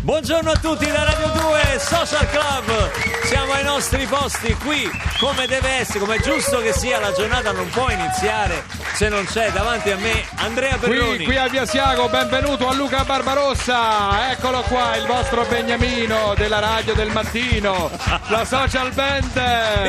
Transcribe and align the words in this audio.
Buongiorno 0.00 0.50
a 0.52 0.56
tutti 0.56 0.86
da 0.90 1.04
Radio 1.04 1.28
2 1.28 1.78
Social 1.78 2.26
Club. 2.30 2.90
Siamo 3.24 3.52
ai 3.52 3.64
nostri 3.64 4.06
posti 4.06 4.54
qui, 4.54 4.88
come 5.18 5.46
deve 5.46 5.68
essere, 5.80 5.98
come 5.98 6.16
è 6.16 6.20
giusto 6.20 6.60
che 6.60 6.72
sia. 6.72 6.98
La 6.98 7.12
giornata 7.12 7.52
non 7.52 7.68
può 7.68 7.90
iniziare 7.90 8.64
se 8.94 9.08
non 9.08 9.26
c'è 9.26 9.50
davanti 9.50 9.90
a 9.90 9.96
me 9.96 10.24
Andrea 10.36 10.76
Perroni. 10.78 11.16
Qui, 11.16 11.24
qui 11.24 11.36
a 11.36 11.48
Via 11.48 11.66
Siago, 11.66 12.08
benvenuto 12.08 12.68
a 12.68 12.74
Luca 12.74 13.04
Barbarossa. 13.04 14.30
Eccolo 14.30 14.62
qua, 14.62 14.96
il 14.96 15.04
vostro 15.06 15.44
Beniamino 15.44 16.34
della 16.36 16.60
radio 16.60 16.94
del 16.94 17.10
mattino. 17.10 17.90
La 18.28 18.44
social 18.46 18.92
band, 18.92 19.34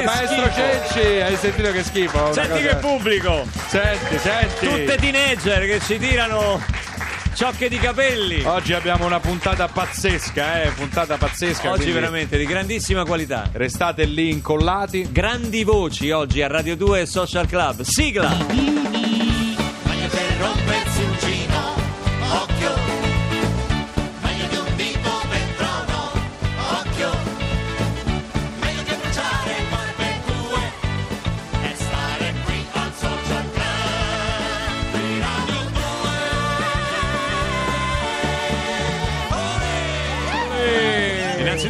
maestro. 0.03 0.51
Cecci. 0.53 1.21
Hai 1.21 1.37
sentito 1.37 1.71
che 1.71 1.83
schifo? 1.83 2.33
Senti 2.33 2.49
cosa- 2.49 2.67
che 2.67 2.75
pubblico! 2.75 3.47
Senti, 3.67 4.17
senti. 4.17 4.67
Tutte 4.67 4.97
teenager 4.97 5.65
che 5.65 5.79
ci 5.79 5.97
tirano 5.97 6.59
ciocche 7.33 7.69
di 7.69 7.77
capelli. 7.77 8.43
Oggi 8.43 8.73
abbiamo 8.73 9.05
una 9.05 9.19
puntata 9.19 9.67
pazzesca, 9.67 10.63
eh, 10.63 10.69
puntata 10.71 11.17
pazzesca. 11.17 11.69
Oggi 11.69 11.83
quindi 11.83 11.99
veramente 11.99 12.37
di 12.37 12.45
grandissima 12.45 13.05
qualità. 13.05 13.49
Restate 13.51 14.05
lì 14.05 14.31
incollati. 14.31 15.11
Grandi 15.11 15.63
voci 15.63 16.11
oggi 16.11 16.41
a 16.41 16.47
Radio 16.47 16.75
2 16.75 17.05
Social 17.05 17.47
Club. 17.47 17.81
Sigla! 17.81 18.29
Che 20.09 20.19
rompersi 20.39 20.78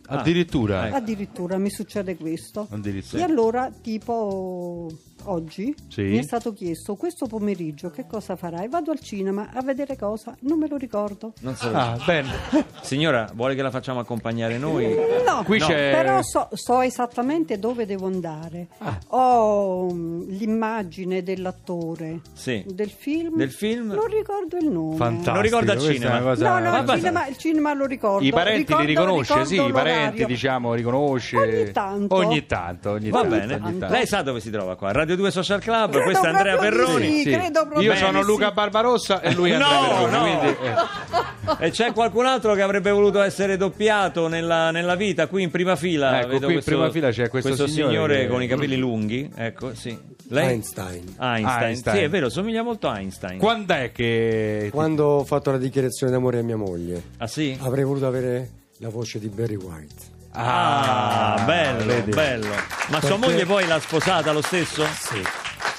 Addirittura. 0.09 0.87
ecco. 0.87 0.97
Addirittura 0.97 1.59
mi 1.59 1.69
succede 1.71 2.17
questo. 2.17 2.69
Addirittura. 2.71 3.21
E 3.23 3.25
allora, 3.25 3.71
tipo 3.83 4.89
oggi, 5.27 5.75
Sì. 5.89 6.03
mi 6.03 6.19
è 6.19 6.23
stato 6.23 6.53
chiesto 6.53 6.95
questo 6.97 7.27
pomeriggio 7.27 7.91
che 7.91 8.07
cosa 8.07 8.37
farai? 8.37 8.69
Vado 8.69 8.91
al 8.91 9.01
cinema 9.01 9.51
a 9.53 9.63
vedere 9.63 9.97
cosa? 9.97 10.35
Non 10.41 10.59
me 10.59 10.69
lo 10.69 10.77
ricordo. 10.77 11.33
Non 11.41 11.55
so. 11.57 11.71
Ah, 11.73 11.99
bene. 12.05 12.31
Signora, 12.83 13.29
vuole 13.35 13.55
che 13.55 13.63
la 13.63 13.71
facciamo 13.71 14.01
accompagnare 14.01 14.59
noi? 14.59 14.95
No, 15.27 15.43
Qui 15.45 15.59
no, 15.59 15.67
c'è- 15.67 15.91
però 15.93 16.21
so, 16.23 16.49
so 16.53 16.81
esattamente 16.81 17.59
dove 17.59 17.87
devo 17.87 18.07
andare. 18.07 18.69
Ah. 18.79 18.99
Ho 19.09 19.91
mm, 19.93 20.29
l'immagine 20.29 21.23
dell'attore 21.23 22.21
Sì. 22.33 22.65
del 22.67 22.91
film. 22.91 23.37
Del 23.37 23.51
film? 23.53 23.89
Non 23.93 24.07
ricordo 24.07 24.57
il 24.57 24.69
nome. 24.71 24.97
Fantastico. 24.97 25.35
Lo 25.37 25.41
ricorda 25.41 25.73
al 25.73 25.81
cinema? 25.81 26.21
cosa- 26.21 26.59
No, 26.61 26.71
no, 26.71 26.81
il 26.83 26.99
cinema, 26.99 27.27
il 27.27 27.37
cinema 27.37 27.75
lo 27.75 27.87
ricordo. 27.87 28.25
I 28.27 28.31
parenti 28.31 28.59
Ricordo- 28.67 28.83
li 28.83 28.89
riconosce, 28.89 29.33
ricordo 29.35 29.49
sì, 29.49 29.55
i 29.55 29.73
parenti 29.73 30.01
l'orario. 30.05 30.27
diciamo 30.27 30.75
riconosce. 30.75 31.37
Ogni 31.37 31.73
tanto. 31.73 32.15
Ogni 32.15 32.47
tanto, 32.47 32.91
ogni 32.91 33.11
Va 33.11 33.21
tanto, 33.21 33.37
bene. 33.37 33.55
ogni 33.55 33.79
tanto. 33.79 33.95
Lei 33.95 34.07
sa 34.07 34.23
dove 34.23 34.41
si 34.41 34.51
trova 34.51 34.77
qua? 34.77 34.93
Radio 34.93 35.16
2 35.17 35.31
Social 35.31 35.61
Club, 35.61 35.91
Credo 35.91 36.05
questo 36.05 36.27
è 36.27 36.29
Andrea 36.29 36.57
Perroni. 36.57 37.23
sì, 37.23 37.31
credo 37.31 37.61
proprio 37.63 37.81
Io 37.83 37.93
di 37.93 37.99
sono 37.99 38.21
sì. 38.21 38.27
Luca 38.27 38.51
Barbarossa 38.53 39.21
e 39.21 39.33
lui 39.35 39.51
è 39.51 39.55
Andrea 39.55 39.81
No, 39.81 40.05
Perroni, 40.05 40.33
no. 40.33 40.39
quindi, 40.39 40.57
eh. 40.67 41.35
E 41.67 41.71
c'è 41.71 41.93
qualcun 41.93 42.27
altro 42.27 42.55
che 42.55 42.63
avrebbe 42.63 42.91
voluto 42.91 43.23
essere 43.23 43.57
doppiato 43.57 44.27
nella, 44.27 44.71
nella 44.73 44.97
vita, 44.97 45.29
qui 45.29 45.45
in 45.45 45.51
prima 45.51 45.77
fila. 45.77 46.19
Ecco, 46.21 46.29
Vedo 46.29 46.47
qui 46.47 46.55
in 46.57 46.63
prima 46.65 46.91
fila 46.91 47.11
c'è 47.11 47.29
questo 47.29 47.55
signore, 47.69 47.73
signore 47.91 48.17
che- 48.23 48.27
con 48.29 48.43
i 48.43 48.47
capelli 48.49 48.77
lunghi. 48.77 49.31
Ecco, 49.35 49.73
sì. 49.75 49.97
Lei? 50.29 50.49
Einstein. 50.49 51.15
Einstein. 51.21 51.63
Einstein. 51.63 51.97
Sì, 51.97 52.03
è 52.03 52.09
vero, 52.09 52.29
somiglia 52.29 52.63
molto 52.63 52.89
a 52.89 52.99
Einstein. 52.99 53.39
Quando 53.39 53.75
è 53.75 53.93
che 53.93 54.71
Quando 54.73 55.05
ho 55.05 55.25
fatto 55.25 55.53
la 55.53 55.59
dichiarazione 55.59 56.11
d'amore 56.11 56.41
a 56.41 56.43
mia 56.43 56.57
moglie, 56.57 57.01
Ah, 57.19 57.29
sì? 57.29 57.57
avrei 57.61 57.85
voluto 57.85 58.07
avere 58.09 58.51
la 58.79 58.89
voce 58.89 59.21
di 59.21 59.29
Barry 59.29 59.55
White. 59.55 60.15
Ah, 60.39 61.43
bello, 61.45 61.85
vedi. 61.85 62.11
bello. 62.11 62.55
Ma 62.89 63.01
sua 63.01 63.09
Perché- 63.11 63.17
moglie 63.27 63.47
poi 63.47 63.67
l'ha 63.67 63.81
sposata 63.81 64.33
lo 64.33 64.43
stesso? 64.43 64.87
Sì. 64.99 65.23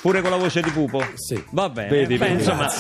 Pure 0.08 0.22
con 0.22 0.30
la 0.32 0.38
voce 0.38 0.62
di 0.62 0.72
pupo? 0.72 1.06
Sì. 1.16 1.44
Va 1.50 1.68
bene. 1.68 1.90
Vedi, 1.90 2.16
Beh, 2.16 2.28
vedi. 2.28 2.40
insomma, 2.40 2.72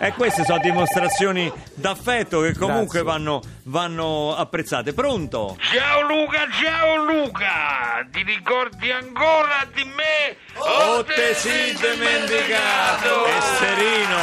e 0.00 0.12
queste 0.12 0.42
sono 0.42 0.58
dimostrazioni 0.58 1.52
d'affetto 1.72 2.40
che 2.40 2.52
comunque 2.56 3.04
vanno, 3.04 3.40
vanno 3.66 4.34
apprezzate. 4.34 4.92
Pronto? 4.92 5.56
Ciao 5.60 6.00
Luca, 6.00 6.48
ciao 6.50 6.96
Luca! 7.04 8.04
Ti 8.10 8.24
ricordi 8.24 8.90
ancora 8.90 9.68
di 9.72 9.84
me? 9.84 10.36
O 10.56 11.04
te 11.04 11.34
si 11.34 11.76
dimenticato 11.80 13.26
Esterino, 13.26 14.22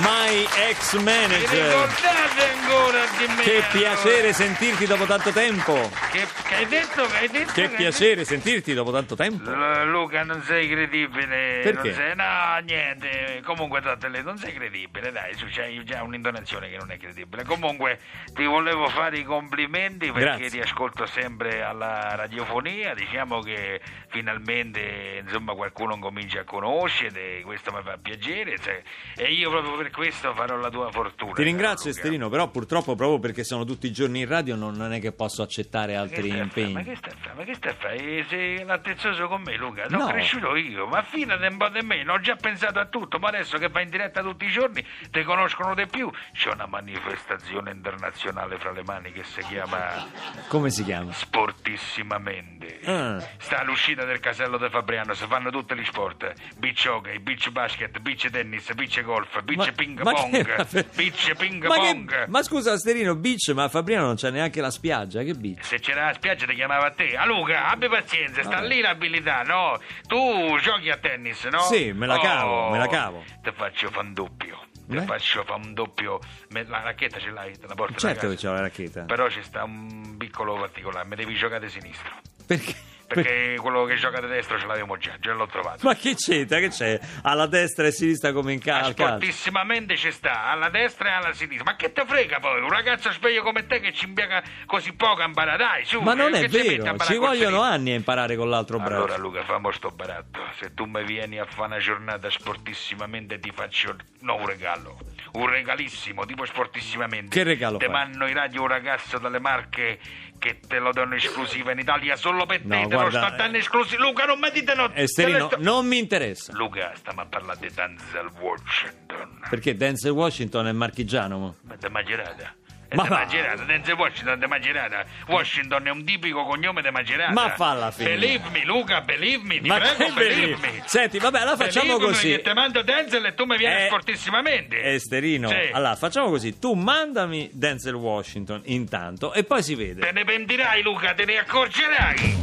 my 0.00 0.46
ex 0.70 0.90
Ti 0.96 1.02
manager 1.02 1.66
ricordate 1.66 2.52
ancora 2.58 3.00
di 3.18 3.26
me? 3.34 3.42
Che 3.42 3.50
allora? 3.50 3.66
piacere 3.70 4.32
sentirti 4.32 4.86
dopo 4.86 5.04
tanto 5.04 5.30
tempo 5.30 5.90
Che, 6.10 6.26
che 6.48 6.54
hai 6.54 6.66
detto? 6.66 7.04
Che 7.06 7.16
hai 7.18 7.28
detto? 7.28 7.52
Che 7.52 7.62
hai 7.62 7.68
piacere 7.68 8.24
sentirti 8.24 8.72
dopo 8.72 8.90
tanto 8.92 9.14
tempo? 9.14 9.50
L- 9.50 9.90
Luca, 9.90 10.22
non 10.22 10.42
sei 10.46 10.68
credibile. 10.68 11.60
Perché? 11.62 11.77
Non 11.82 11.92
sei, 11.92 12.14
no, 12.16 12.58
niente. 12.64 13.40
Comunque, 13.44 13.80
Totele, 13.80 14.22
non 14.22 14.36
sei 14.38 14.52
credibile, 14.54 15.10
dai, 15.12 15.32
c'hai 15.50 15.82
già 15.84 16.02
un'intonazione 16.02 16.68
che 16.68 16.76
non 16.76 16.90
è 16.90 16.96
credibile. 16.98 17.44
Comunque, 17.44 17.98
ti 18.34 18.44
volevo 18.44 18.88
fare 18.88 19.18
i 19.18 19.24
complimenti 19.24 20.10
perché 20.12 20.20
Grazie. 20.38 20.50
ti 20.50 20.60
ascolto 20.60 21.06
sempre 21.06 21.62
alla 21.62 22.14
radiofonia. 22.16 22.94
Diciamo 22.94 23.40
che 23.40 23.80
finalmente, 24.08 25.20
insomma, 25.24 25.54
qualcuno 25.54 25.98
comincia 25.98 26.40
a 26.40 26.44
conoscere, 26.44 27.40
questo 27.42 27.72
mi 27.72 27.82
fa 27.82 27.96
piacere. 28.00 28.58
cioè, 28.58 28.82
e 29.16 29.32
io 29.32 29.50
proprio 29.50 29.76
per 29.76 29.90
questo 29.90 30.34
farò 30.34 30.56
la 30.56 30.70
tua 30.70 30.90
fortuna. 30.90 31.32
Ti 31.34 31.42
ringrazio. 31.42 31.90
Esterino 31.90 32.28
Però 32.28 32.48
purtroppo 32.48 32.94
proprio 32.94 33.18
perché 33.18 33.44
sono 33.44 33.64
tutti 33.64 33.86
i 33.86 33.92
giorni 33.92 34.20
in 34.20 34.28
radio 34.28 34.54
Non, 34.56 34.74
non 34.74 34.92
è 34.92 35.00
che 35.00 35.12
posso 35.12 35.42
accettare 35.42 35.94
altri 35.96 36.30
a 36.32 36.36
impegni 36.42 36.76
a 36.76 36.82
fare? 36.82 37.34
Ma 37.34 37.44
che 37.44 37.54
stai 37.54 37.70
a 37.70 37.74
fare? 37.74 38.24
Sei 38.28 38.64
lattezzoso 38.64 39.26
con 39.28 39.42
me, 39.42 39.56
Luca? 39.56 39.88
Sono 39.88 40.04
No. 40.04 40.10
cresciuto 40.10 40.54
io, 40.56 40.86
ma 40.86 41.02
fidati 41.02 41.44
un 41.46 41.56
po' 41.58 41.68
di 41.68 41.80
me, 41.84 42.04
ho 42.08 42.18
già 42.20 42.36
pensato 42.36 42.78
a 42.78 42.86
tutto, 42.86 43.18
ma 43.18 43.28
adesso 43.28 43.58
che 43.58 43.68
vai 43.68 43.82
in 43.84 43.90
diretta 43.90 44.22
tutti 44.22 44.44
i 44.46 44.50
giorni 44.50 44.84
ti 45.10 45.22
conoscono 45.24 45.74
di 45.74 45.86
più. 45.86 46.10
C'è 46.32 46.50
una 46.52 46.66
manifestazione 46.66 47.70
internazionale 47.72 48.56
fra 48.58 48.70
le 48.72 48.82
mani 48.84 49.12
che 49.12 49.24
si 49.24 49.40
chiama 49.42 50.06
Come 50.48 50.70
si 50.70 50.84
chiama? 50.84 51.12
Sportissimamente. 51.12 52.80
Ah. 52.84 53.22
Sta 53.38 53.60
all'uscita 53.60 54.04
del 54.04 54.20
casello 54.20 54.58
di 54.58 54.68
Fabriano, 54.68 55.14
si 55.14 55.26
fanno 55.26 55.50
tutti 55.50 55.74
gli 55.74 55.84
sport: 55.84 56.32
beach 56.56 56.86
hockey, 56.88 57.18
beach 57.18 57.50
basket, 57.50 57.98
beach 57.98 58.28
tennis, 58.30 58.72
beach 58.74 59.02
golf, 59.02 59.42
beach 59.42 59.58
Ma, 59.58 59.72
ping 59.72 60.00
ma 60.02 60.12
pong. 60.12 60.44
pong, 60.56 60.86
beach 60.94 61.34
ping 61.36 61.66
ma, 61.66 61.74
che- 61.74 61.80
pong. 61.92 62.26
ma 62.28 62.42
scusa 62.42 62.72
Asterino, 62.72 63.14
beach, 63.16 63.48
ma 63.54 63.64
a 63.64 63.68
Fabriano 63.68 64.06
non 64.06 64.14
c'è 64.16 64.30
neanche 64.30 64.60
la 64.60 64.70
spiaggia, 64.70 65.22
che 65.22 65.34
beach? 65.34 65.64
Se 65.64 65.78
c'era 65.80 66.06
la 66.06 66.12
spiaggia 66.14 66.46
ti 66.46 66.54
chiamava 66.54 66.86
a 66.86 66.90
te. 66.90 67.16
A 67.16 67.24
Luca, 67.26 67.68
abbi 67.68 67.88
pazienza, 67.88 68.42
sta 68.42 68.56
Vabbè. 68.56 68.66
lì 68.68 68.80
l'abilità, 68.80 69.42
no? 69.42 69.78
Tu 70.06 70.58
giochi 70.60 70.90
a 70.90 70.96
tennis, 70.96 71.44
no? 71.50 71.60
Sì, 71.62 71.92
me 71.92 72.06
la 72.06 72.18
cavo, 72.18 72.70
me 72.70 72.78
la 72.78 72.88
cavo. 72.88 73.22
Ti 73.42 73.50
faccio 73.52 73.90
fa 73.90 74.00
un 74.00 74.12
doppio. 74.12 74.60
Ti 74.88 74.94
Beh. 74.96 75.02
faccio 75.02 75.44
fa 75.44 75.54
un 75.56 75.74
doppio. 75.74 76.18
Me- 76.48 76.64
La 76.66 76.80
racchetta 76.80 77.18
ce 77.18 77.30
l'hai, 77.30 77.56
te 77.58 77.66
la 77.66 77.74
porto 77.74 77.98
Certo 77.98 78.28
che 78.28 78.36
c'ho 78.36 78.52
la 78.52 78.60
racchetta. 78.60 79.02
Però 79.02 79.28
ci 79.28 79.42
sta 79.42 79.62
un 79.64 80.16
piccolo 80.16 80.54
particolare, 80.56 81.06
mi 81.06 81.14
devi 81.16 81.34
giocare 81.34 81.68
sinistro. 81.68 82.10
Perché? 82.46 82.74
Perché 83.08 83.56
quello 83.58 83.84
che 83.84 83.96
gioca 83.96 84.20
di 84.20 84.26
destro 84.26 84.58
ce 84.58 84.66
l'avevo 84.66 84.98
già, 84.98 85.12
già 85.18 85.32
l'ho 85.32 85.46
trovato. 85.46 85.78
Ma 85.86 85.94
che 85.94 86.14
c'entra? 86.14 86.58
Che 86.58 86.68
c'è? 86.68 87.00
Alla 87.22 87.46
destra 87.46 87.84
e 87.84 87.88
a 87.88 87.90
sinistra 87.90 88.32
come 88.32 88.52
in 88.52 88.60
ca- 88.60 88.76
al 88.80 88.94
calcio? 88.94 89.02
Sportissimamente 89.06 89.96
ci 89.96 90.12
sta, 90.12 90.44
alla 90.44 90.68
destra 90.68 91.08
e 91.08 91.12
alla 91.12 91.32
sinistra. 91.32 91.64
Ma 91.70 91.76
che 91.76 91.90
te 91.92 92.04
frega 92.06 92.38
poi? 92.38 92.60
Un 92.60 92.68
ragazzo 92.68 93.10
sveglio 93.12 93.42
come 93.42 93.66
te 93.66 93.80
che 93.80 93.94
ci 93.94 94.04
impiega 94.04 94.42
così 94.66 94.92
poco 94.92 95.22
a 95.22 95.24
imparare, 95.24 95.56
dai, 95.56 95.84
su. 95.86 96.00
Ma 96.02 96.12
non 96.12 96.34
è 96.34 96.44
a 96.44 96.48
vero, 96.48 96.96
ci 96.98 97.16
vogliono 97.16 97.62
anni 97.62 97.92
a 97.92 97.94
imparare 97.94 98.36
con 98.36 98.50
l'altro 98.50 98.76
braccio. 98.78 98.94
Allora 98.94 99.16
Luca, 99.16 99.42
famo 99.44 99.70
sto 99.72 99.90
baratto. 99.90 100.40
Se 100.60 100.74
tu 100.74 100.84
mi 100.84 101.02
vieni 101.04 101.38
a 101.38 101.46
fare 101.46 101.68
una 101.68 101.78
giornata 101.78 102.28
sportissimamente 102.28 103.38
ti 103.40 103.50
faccio 103.54 103.96
no, 104.20 104.34
un 104.36 104.46
regalo. 104.46 104.98
Un 105.32 105.46
regalissimo, 105.48 106.24
tipo 106.26 106.44
sportissimamente. 106.44 107.36
Che 107.36 107.42
regalo 107.42 107.76
Ti 107.78 107.84
fai? 107.84 107.94
mando 107.94 108.26
in 108.26 108.34
radio 108.34 108.62
un 108.62 108.68
ragazzo 108.68 109.18
dalle 109.18 109.38
Marche 109.38 109.98
che 110.38 110.60
te 110.66 110.78
lo 110.78 110.92
danno 110.92 111.16
esclusiva 111.16 111.72
in 111.72 111.78
Italia 111.80 112.14
solo 112.16 112.46
per 112.46 112.64
No, 112.64 112.86
te. 112.86 112.94
Te 113.04 113.10
guarda, 113.10 113.26
sta 113.28 113.36
dando 113.36 113.58
esclusiva. 113.58 114.02
Luca, 114.02 114.24
non 114.24 114.38
mi 114.38 114.50
dite 114.50 114.74
no. 114.74 114.90
Esterino, 114.94 115.36
te 115.36 115.42
le 115.56 115.62
sto- 115.62 115.70
non 115.70 115.86
mi 115.86 115.98
interessa. 115.98 116.52
Luca, 116.54 116.92
stiamo 116.96 117.20
a 117.22 117.26
parlare 117.26 117.58
di 117.60 117.70
Denzel 117.74 118.30
Washington. 118.40 119.40
Perché 119.48 119.76
Denzel 119.76 120.10
Washington 120.12 120.68
è 120.68 120.72
marchigiano. 120.72 121.56
Ma 121.62 121.74
da 121.76 121.88
Macerata. 121.88 122.54
È 122.90 122.94
Ma. 122.94 123.04
Macerata, 123.06 123.64
Denzel 123.64 123.96
Washington 123.96 124.38
da 124.38 124.46
Macerata. 124.46 125.04
Washington 125.26 125.86
è 125.88 125.90
un 125.90 126.04
tipico 126.06 126.46
cognome 126.46 126.80
da 126.80 126.90
Macerata. 126.90 127.32
Ma 127.32 127.50
falla 127.50 127.90
fine. 127.90 128.08
Believe 128.16 128.48
me, 128.50 128.64
Luca, 128.64 129.02
believe 129.02 129.44
me, 129.44 129.60
ti 129.60 129.68
Ma 129.68 129.76
prego, 129.78 130.14
believe 130.14 130.56
me. 130.56 130.82
Senti, 130.86 131.18
vabbè, 131.18 131.40
allora 131.40 131.56
facciamo 131.56 131.98
Believe 131.98 132.12
così. 132.12 132.28
che 132.30 132.40
ti 132.40 132.52
mando 132.54 132.80
Denzel 132.80 133.26
e 133.26 133.34
tu 133.34 133.44
mi 133.44 133.58
vieni 133.58 133.82
Eh, 133.82 133.86
sportissimamente. 133.88 134.82
Esterino, 134.82 135.50
Sì. 135.50 135.68
allora 135.72 135.96
facciamo 135.96 136.30
così: 136.30 136.58
tu 136.58 136.72
mandami 136.72 137.50
Denzel 137.52 137.92
Washington 137.94 138.62
intanto 138.64 139.34
e 139.34 139.44
poi 139.44 139.62
si 139.62 139.76
Te 139.76 139.84
vede. 139.92 140.10
ne 140.12 140.24
pentirai, 140.24 140.80
Luca, 140.82 141.12
te 141.12 141.26
ne 141.26 141.36
accorgerai. 141.36 142.37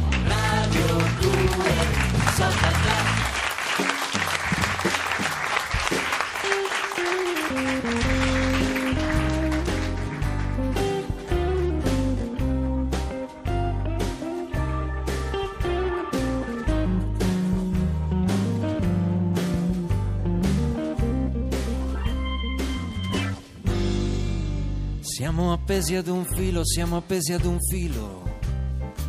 Siamo 25.16 25.52
appesi 25.52 25.94
ad 25.94 26.08
un 26.08 26.24
filo, 26.26 26.62
siamo 26.64 26.98
appesi 26.98 27.32
ad 27.32 27.44
un 27.44 27.58
filo, 27.70 28.22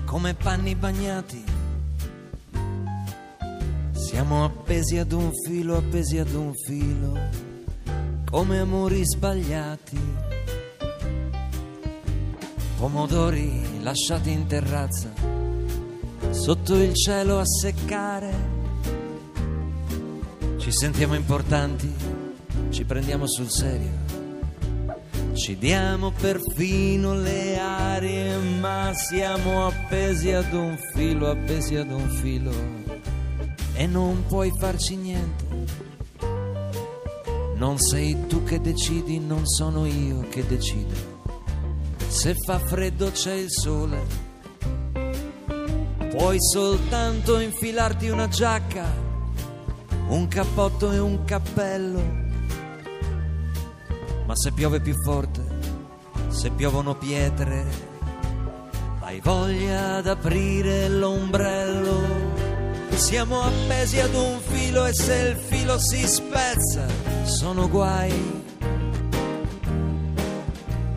come 0.05 0.33
panni 0.35 0.73
bagnati. 0.73 1.56
Siamo 4.17 4.45
appesi 4.45 4.97
ad 4.97 5.11
un 5.11 5.29
filo, 5.45 5.77
appesi 5.77 6.17
ad 6.17 6.33
un 6.33 6.51
filo, 6.65 7.19
come 8.27 8.57
amori 8.57 9.05
sbagliati. 9.05 9.99
Pomodori 12.79 13.83
lasciati 13.83 14.31
in 14.31 14.47
terrazza, 14.47 15.11
sotto 16.31 16.81
il 16.81 16.95
cielo 16.95 17.37
a 17.37 17.45
seccare. 17.45 18.33
Ci 20.57 20.71
sentiamo 20.71 21.13
importanti, 21.13 21.93
ci 22.69 22.85
prendiamo 22.85 23.27
sul 23.27 23.51
serio. 23.51 24.05
Ci 25.33 25.59
diamo 25.59 26.09
perfino 26.09 27.13
le 27.13 27.59
arie, 27.59 28.35
ma 28.59 28.93
siamo 28.95 29.67
appesi 29.67 30.31
ad 30.31 30.51
un 30.53 30.75
filo, 30.95 31.29
appesi 31.29 31.75
ad 31.75 31.91
un 31.91 32.09
filo 32.09 32.76
e 33.77 33.85
non 33.85 34.25
puoi 34.27 34.51
farci 34.57 34.95
niente. 34.95 35.45
Non 37.55 37.77
sei 37.77 38.25
tu 38.27 38.43
che 38.43 38.59
decidi, 38.59 39.19
non 39.19 39.45
sono 39.45 39.85
io 39.85 40.27
che 40.29 40.45
decido. 40.45 40.95
Se 42.07 42.35
fa 42.43 42.57
freddo 42.57 43.11
c'è 43.11 43.33
il 43.33 43.51
sole, 43.51 44.03
puoi 46.09 46.37
soltanto 46.39 47.37
infilarti 47.39 48.09
una 48.09 48.27
giacca, 48.27 48.85
un 50.07 50.27
cappotto 50.27 50.91
e 50.91 50.97
un 50.97 51.23
cappello. 51.23 52.25
Ma 54.25 54.35
se 54.35 54.51
piove 54.53 54.79
più 54.81 54.95
forte, 55.03 55.41
se 56.29 56.49
piovono 56.49 56.95
pietre, 56.95 57.65
hai 59.01 59.19
voglia 59.19 60.01
d'aprire 60.01 60.89
l'ombrello. 60.89 62.36
Siamo 62.95 63.41
appesi 63.41 63.99
ad 63.99 64.13
un 64.13 64.39
filo 64.39 64.85
e 64.85 64.93
se 64.93 65.13
il 65.13 65.35
filo 65.37 65.79
si 65.79 66.05
spezza, 66.07 66.85
sono 67.23 67.69
guai. 67.69 68.13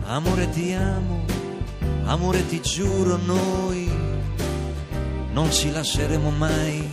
Amore 0.05 0.49
ti 0.49 0.73
amo, 0.73 1.23
amore 2.05 2.45
ti 2.47 2.61
giuro, 2.61 3.17
noi 3.17 3.89
non 5.33 5.51
ci 5.51 5.71
lasceremo 5.71 6.29
mai. 6.31 6.89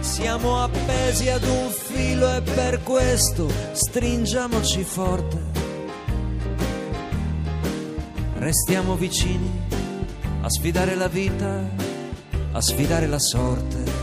Siamo 0.00 0.62
appesi 0.62 1.28
ad 1.28 1.44
un 1.44 1.70
filo 1.70 2.34
e 2.34 2.42
per 2.42 2.82
questo 2.82 3.50
stringiamoci 3.72 4.84
forte. 4.84 5.38
Restiamo 8.38 8.96
vicini 8.96 9.50
a 10.42 10.50
sfidare 10.50 10.94
la 10.96 11.08
vita, 11.08 11.62
a 12.52 12.60
sfidare 12.60 13.06
la 13.06 13.18
sorte. 13.18 14.00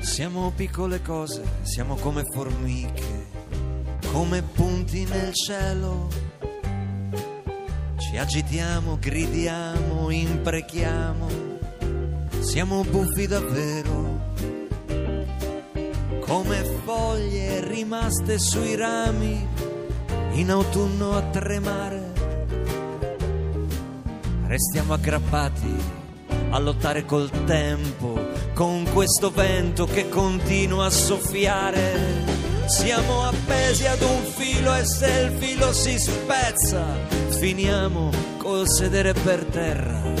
Siamo 0.00 0.52
piccole 0.54 1.00
cose, 1.00 1.42
siamo 1.62 1.94
come 1.94 2.24
formiche, 2.30 3.26
come 4.12 4.42
punti 4.42 5.04
nel 5.04 5.32
cielo. 5.32 6.29
Agitiamo, 8.20 8.98
gridiamo, 9.00 10.10
imprechiamo, 10.10 11.26
siamo 12.40 12.84
buffi 12.84 13.26
davvero, 13.26 14.34
come 16.20 16.62
foglie 16.84 17.66
rimaste 17.66 18.38
sui 18.38 18.76
rami 18.76 19.48
in 20.32 20.50
autunno 20.50 21.16
a 21.16 21.22
tremare. 21.22 22.12
Restiamo 24.46 24.92
aggrappati 24.92 25.82
a 26.50 26.58
lottare 26.58 27.06
col 27.06 27.30
tempo, 27.46 28.20
con 28.52 28.86
questo 28.92 29.30
vento 29.30 29.86
che 29.86 30.10
continua 30.10 30.84
a 30.84 30.90
soffiare. 30.90 32.28
Siamo 32.66 33.24
appesi 33.24 33.86
ad 33.86 34.02
un 34.02 34.22
filo 34.24 34.74
e 34.74 34.84
se 34.84 35.06
il 35.06 35.38
filo 35.38 35.72
si 35.72 35.98
spezza, 35.98 36.84
finiamo 37.40 38.10
col 38.36 38.68
sedere 38.68 39.14
per 39.14 39.42
terra. 39.46 40.12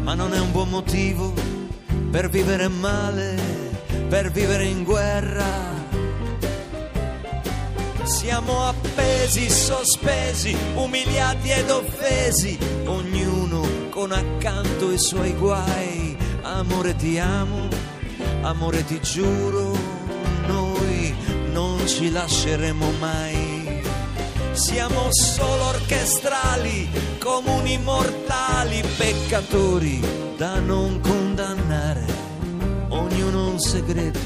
Ma 0.00 0.14
non 0.14 0.32
è 0.32 0.40
un 0.40 0.52
buon 0.52 0.70
motivo 0.70 1.34
per 2.10 2.30
vivere 2.30 2.68
male, 2.68 3.36
per 4.08 4.30
vivere 4.30 4.64
in 4.64 4.82
guerra. 4.82 5.44
Siamo 8.04 8.68
appesi, 8.68 9.50
sospesi, 9.50 10.56
umiliati 10.76 11.50
ed 11.50 11.68
offesi, 11.68 12.56
ognuno 12.86 13.90
con 13.90 14.12
accanto 14.12 14.90
i 14.90 14.98
suoi 14.98 15.34
guai. 15.34 16.16
Amore 16.40 16.96
ti 16.96 17.18
amo, 17.18 17.68
amore 18.40 18.82
ti 18.86 18.98
giuro, 19.02 19.76
noi 20.46 21.14
non 21.52 21.86
ci 21.86 22.10
lasceremo 22.10 22.92
mai. 22.98 23.45
Siamo 24.56 25.08
solo 25.10 25.66
orchestrali, 25.66 26.88
comuni 27.18 27.76
mortali, 27.78 28.82
peccatori 28.96 30.00
da 30.36 30.58
non 30.60 30.98
condannare, 31.00 32.04
ognuno 32.88 33.50
un 33.50 33.58
segreto 33.60 34.18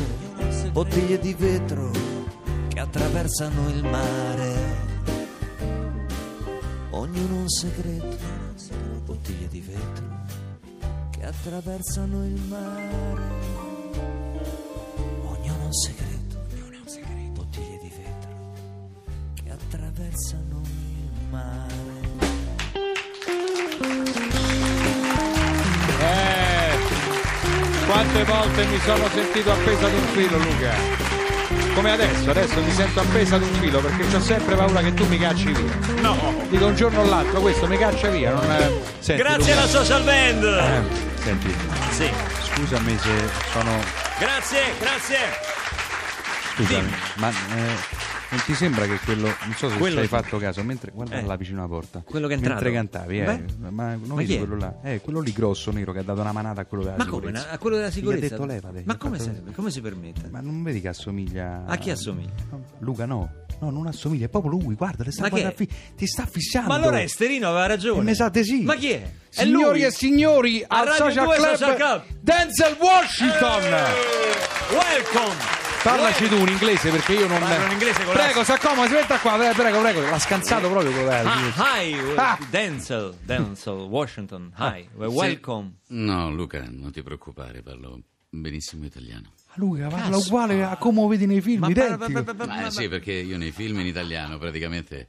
bottiglie 0.71 1.19
di 1.19 1.35
vetro 1.35 1.91
che 2.69 2.79
attraversano 2.79 3.69
il 3.71 3.85
mare. 3.85 4.79
Ognuno 6.91 7.37
un 7.37 7.49
segreto, 7.49 8.17
bottiglie 9.05 9.49
di 9.49 9.61
vetro 9.61 10.07
che 11.11 11.25
attraversano 11.25 12.25
il 12.25 12.41
mare. 12.43 13.29
Ognuno 15.27 15.65
un 15.65 15.73
segreto, 15.73 16.10
attraversano 19.67 20.61
il 20.65 21.29
mare. 21.31 21.79
Eh, 26.01 26.79
quante 27.87 28.25
volte 28.25 28.65
mi 28.67 28.79
sono 28.81 29.09
sentito 29.13 29.53
appeso 29.53 29.87
ad 29.87 29.93
un 29.93 30.07
filo, 30.13 30.39
Luca? 30.39 31.09
Come 31.75 31.93
adesso, 31.93 32.31
adesso 32.31 32.61
mi 32.63 32.73
sento 32.73 33.01
appeso 33.01 33.35
ad 33.37 33.43
un 33.43 33.53
filo 33.55 33.81
perché 33.81 34.17
ho 34.17 34.21
sempre 34.21 34.55
paura 34.57 34.81
che 34.81 34.93
tu 34.95 35.07
mi 35.07 35.19
cacci 35.19 35.53
via. 35.53 35.79
No. 36.01 36.35
Dico 36.49 36.67
un 36.67 36.75
giorno 36.77 37.01
o 37.01 37.05
l'altro, 37.05 37.41
questo 37.41 37.67
mi 37.67 37.77
caccia 37.79 38.09
via. 38.09 38.33
Non 38.33 38.51
è... 38.51 38.71
Senti, 38.99 39.23
Grazie 39.23 39.39
Luca, 39.55 39.63
alla 39.63 39.69
social 39.69 40.03
band. 40.03 40.45
eh, 40.45 40.83
senti, 41.23 41.55
Sì. 41.93 42.11
scusami 42.55 42.99
se 42.99 43.11
sono. 43.53 43.71
Grazie, 44.19 44.63
grazie. 44.81 45.17
Scusami, 46.55 46.81
Dimmi. 46.81 46.95
ma 47.17 47.29
eh, 47.31 47.99
non 48.31 48.41
ti 48.45 48.55
sembra 48.55 48.87
che 48.87 48.97
quello. 49.05 49.27
Non 49.27 49.55
so 49.57 49.69
se 49.69 49.77
Quello 49.77 49.97
ci 49.97 50.01
hai 50.03 50.07
fatto 50.09 50.39
caso, 50.39 50.63
mentre. 50.63 50.91
Guarda 50.93 51.19
Eh. 51.19 51.23
là 51.25 51.37
vicino 51.37 51.59
alla 51.61 51.69
porta. 51.69 52.03
Quello 52.05 52.27
che 52.29 52.35
è 52.35 52.37
Mentre 52.39 52.69
entrato. 52.69 52.75
cantavi, 52.75 53.21
eh. 53.21 53.25
Beh. 53.25 53.71
Ma 53.71 53.95
non 53.95 54.17
Ma 54.17 54.23
è? 54.23 54.39
quello 54.39 54.57
là? 54.57 54.75
Eh, 54.83 55.01
quello 55.01 55.21
lì 55.21 55.33
grosso 55.33 55.71
nero 55.73 55.93
che 55.93 55.99
ha 55.99 56.03
dato 56.03 56.21
una 56.21 56.33
manata 56.33 56.61
a 56.61 56.65
quello 56.65 56.85
della 56.85 56.97
Ma 56.97 57.07
come? 57.07 57.27
sicurezza. 57.27 57.51
A 57.51 57.59
quello 57.59 57.77
della 57.77 57.91
sicurezza? 57.91 58.29
detto 58.29 58.45
levate. 58.45 58.83
Ma 58.87 58.97
come, 58.97 59.19
fatto- 59.19 59.31
serve? 59.33 59.53
come 59.53 59.71
si 59.71 59.81
permette? 59.81 60.29
Ma 60.31 60.41
non 60.41 60.63
vedi 60.63 60.81
che 60.81 60.89
assomiglia 60.89 61.65
A 61.67 61.77
chi 61.77 61.91
assomiglia? 61.91 62.31
No, 62.51 62.63
Luca 62.79 63.05
no. 63.07 63.31
No, 63.61 63.69
non 63.71 63.87
assomiglia, 63.89 64.25
è 64.25 64.29
proprio 64.31 64.53
lui, 64.53 64.75
guarda, 64.75 65.05
ti 65.05 65.11
sta, 65.13 65.23
Ma 65.23 65.29
guarda, 65.29 65.49
è? 65.51 65.55
fi- 65.55 65.69
ti 65.95 66.07
sta 66.07 66.25
fissando. 66.25 66.69
Ma 66.69 66.77
allora 66.77 67.03
Esterino 67.03 67.49
aveva 67.49 67.67
ragione. 67.67 68.03
Mi 68.03 68.15
sa 68.15 68.31
sì. 68.33 68.63
Ma 68.63 68.75
chi 68.75 68.91
è? 68.93 69.03
È 69.03 69.43
Signori 69.43 69.81
lui. 69.81 69.85
e 69.85 69.91
signori, 69.91 70.65
A 70.67 70.79
al 70.79 70.87
Radio 70.87 71.05
Social 71.05 71.25
2 71.27 71.35
Club, 71.37 71.55
Social 71.57 71.75
Club. 71.77 72.03
Denzel 72.21 72.77
Washington. 72.81 73.63
Eh, 73.65 74.75
Welcome. 74.75 75.60
Parlaci 75.83 76.29
tu 76.29 76.37
in 76.37 76.49
inglese 76.49 76.91
perché 76.91 77.13
io 77.15 77.27
non. 77.27 77.39
Parlo 77.39 77.65
in 77.65 77.71
inglese 77.73 78.05
con 78.05 78.13
Prego, 78.13 78.39
la- 78.41 78.45
si 78.45 78.53
accomodi, 78.53 78.89
si 78.89 78.95
metta 78.95 79.19
qua, 79.19 79.37
prego, 79.37 79.55
prego, 79.55 79.81
prego. 79.81 80.01
L'ha 80.03 80.19
scansato 80.19 80.69
proprio 80.69 80.93
quello. 80.93 81.11
Ah, 81.11 81.81
hi, 81.81 81.95
Ah. 82.17 82.39
Denzel, 82.51 83.15
Denzel 83.23 83.75
Washington. 83.89 84.53
Hi, 84.59 84.87
welcome. 84.95 85.77
No, 85.89 86.31
Luca, 86.31 86.67
non 86.71 86.91
ti 86.93 87.03
preoccupare, 87.03 87.63
parlo 87.63 87.99
benissimo 88.29 88.85
italiano. 88.85 89.33
Luca 89.55 89.89
parla 89.89 90.17
uguale 90.19 90.63
a 90.63 90.77
come 90.77 91.07
vedi 91.09 91.27
nei 91.27 91.41
film, 91.41 91.61
Ma- 91.61 91.69
identico. 91.71 92.13
ma- 92.13 92.23
ma- 92.23 92.33
ma- 92.35 92.45
Ma 92.47 92.55
ma- 92.61 92.67
eh, 92.67 92.71
sì, 92.71 92.89
perché 92.89 93.13
io 93.13 93.39
nei 93.39 93.51
film 93.51 93.81
in 93.81 93.87
italiano 93.87 94.39
praticamente 94.39 95.09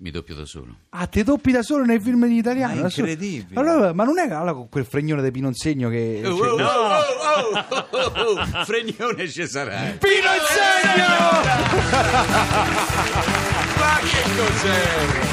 mi 0.00 0.10
doppio 0.10 0.34
da 0.34 0.44
solo. 0.44 0.76
Ah, 0.90 1.06
te 1.06 1.24
doppi 1.24 1.50
da 1.50 1.62
solo 1.62 1.84
nei 1.84 2.00
film 2.00 2.24
in 2.24 2.32
italiano? 2.32 2.74
Ma 2.74 2.80
è 2.82 2.84
incredibile. 2.84 3.58
Allora, 3.58 3.92
ma 3.92 4.04
non 4.04 4.18
è 4.18 4.30
allora 4.30 4.54
con 4.54 4.68
quel 4.68 4.84
fregnone 4.84 5.22
di 5.22 5.30
Pinonsegno 5.30 5.88
che... 5.88 6.22
Oh, 6.24 6.36
cioè- 6.36 6.50
oh, 6.50 6.56
oh, 6.56 7.66
oh, 7.70 7.86
oh, 7.90 8.12
oh, 8.24 8.64
Fregnone 8.64 9.28
ci 9.28 9.46
sarà. 9.46 9.96
Pino 9.98 10.30
Insegno! 10.38 11.08
Ma 13.78 13.98
che 14.02 14.22
cos'è? 14.36 15.27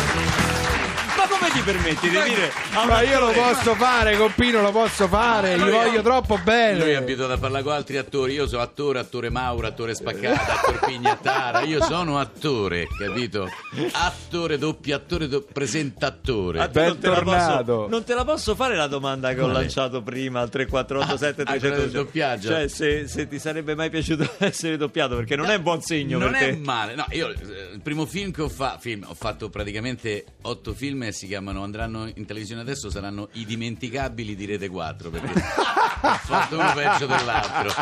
Come 1.46 1.58
ti 1.60 1.64
permetti 1.64 2.10
di 2.10 2.16
dire 2.24 2.52
a 2.74 2.86
Ma 2.86 3.02
io 3.04 3.20
lo 3.20 3.28
attore- 3.28 3.54
posso 3.54 3.76
fare, 3.76 4.18
con 4.18 4.34
Pino 4.34 4.62
lo 4.62 4.72
posso 4.72 5.08
fare, 5.08 5.56
gli 5.56 5.60
Lui- 5.62 5.70
voglio 5.72 6.02
troppo 6.02 6.34
Lui 6.36 6.42
è 6.42 6.44
bene. 6.46 6.96
abituato 6.96 7.34
a 7.34 7.38
parlare 7.38 7.64
con 7.64 7.74
altri 7.74 7.98
attori. 7.98 8.34
Io 8.34 8.48
sono 8.48 8.64
attore, 8.64 8.98
attore 8.98 9.30
Mauro, 9.30 9.68
attore 9.68 9.94
Spaccata, 9.94 10.60
attore 10.60 10.80
Pignattara. 10.88 11.62
Io 11.62 11.84
sono 11.84 12.18
attore, 12.18 12.88
capito? 12.98 13.48
Attore, 13.92 14.58
doppiatore, 14.58 15.28
do- 15.28 15.46
presentatore. 15.52 16.62
A 16.62 16.68
te 16.68 16.86
non 16.88 16.98
te 16.98 17.08
la 17.10 17.14
Bentornato. 17.22 17.64
posso- 17.76 17.88
Non 17.90 18.04
te 18.04 18.14
la 18.16 18.26
posso 18.26 18.56
fare 18.56 18.76
la 18.76 18.88
domanda 18.88 19.32
che 19.36 19.42
ho 19.42 19.48
lanciato 19.48 20.02
prima 20.02 20.42
al 20.42 20.50
3487 20.50 21.42
Ah, 21.44 21.46
quella 21.46 21.60
del 21.60 21.72
300. 21.76 21.98
doppiaggio? 22.04 22.48
Cioè, 22.50 22.68
se, 22.68 23.08
se 23.08 23.28
ti 23.28 23.38
sarebbe 23.38 23.76
mai 23.76 23.92
piaciuto 23.92 24.28
essere 24.40 24.78
doppiato, 24.78 25.16
perché 25.16 25.36
non 25.36 25.52
è 25.52 25.56
un 25.58 25.64
buon 25.64 25.82
segno 25.82 26.18
non 26.18 26.32
per 26.32 26.42
è 26.42 26.50
te. 26.54 26.58
male, 26.58 26.96
no, 26.96 27.06
io 27.12 27.30
eh, 27.30 27.34
il 27.74 27.82
primo 27.84 28.08
film 28.08 28.32
che 28.32 28.42
ho 28.42 28.50
fatto, 28.50 28.80
film, 28.80 29.06
ho 29.08 29.14
fatto 29.14 29.50
praticamente 29.50 30.26
otto 30.42 30.74
film 30.74 31.04
e 31.04 31.12
si 31.12 31.28
chiamano, 31.36 31.64
andranno 31.64 32.10
in 32.16 32.26
televisione 32.26 32.62
adesso, 32.62 32.90
saranno 32.90 33.28
I 33.34 33.46
dimenticabili 33.46 34.36
di 34.36 34.46
Rete 34.46 34.70
4, 34.70 35.10
perché 35.10 35.28
ho 35.36 36.18
fatto 36.24 36.58
uno 36.58 36.72
peggio 36.74 37.06
dell'altro. 37.08 37.74